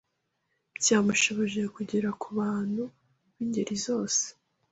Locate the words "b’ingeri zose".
3.33-4.23